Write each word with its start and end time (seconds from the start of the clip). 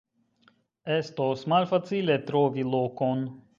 Estos 0.95 1.45
malfacile 1.53 2.17
trovi 2.33 2.67
lokon. 2.73 3.25